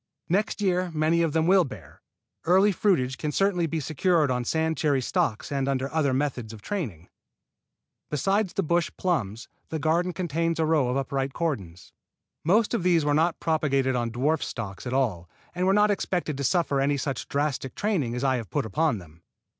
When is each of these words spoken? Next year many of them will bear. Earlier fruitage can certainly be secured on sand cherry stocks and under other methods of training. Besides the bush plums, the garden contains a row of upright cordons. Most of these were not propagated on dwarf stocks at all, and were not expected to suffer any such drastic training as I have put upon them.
Next 0.29 0.61
year 0.61 0.89
many 0.95 1.21
of 1.21 1.31
them 1.33 1.45
will 1.45 1.63
bear. 1.63 2.01
Earlier 2.45 2.73
fruitage 2.73 3.19
can 3.19 3.31
certainly 3.31 3.67
be 3.67 3.79
secured 3.79 4.31
on 4.31 4.43
sand 4.43 4.75
cherry 4.75 4.99
stocks 4.99 5.51
and 5.51 5.67
under 5.67 5.93
other 5.93 6.11
methods 6.11 6.53
of 6.53 6.63
training. 6.63 7.07
Besides 8.09 8.53
the 8.53 8.63
bush 8.63 8.89
plums, 8.97 9.47
the 9.69 9.77
garden 9.77 10.11
contains 10.11 10.59
a 10.59 10.65
row 10.65 10.87
of 10.87 10.97
upright 10.97 11.33
cordons. 11.33 11.93
Most 12.43 12.73
of 12.73 12.81
these 12.81 13.05
were 13.05 13.13
not 13.13 13.39
propagated 13.39 13.95
on 13.95 14.09
dwarf 14.09 14.41
stocks 14.41 14.87
at 14.87 14.93
all, 14.93 15.29
and 15.53 15.67
were 15.67 15.71
not 15.71 15.91
expected 15.91 16.35
to 16.37 16.43
suffer 16.43 16.81
any 16.81 16.97
such 16.97 17.27
drastic 17.27 17.75
training 17.75 18.15
as 18.15 18.23
I 18.23 18.37
have 18.37 18.49
put 18.49 18.65
upon 18.65 18.97
them. 18.97 19.21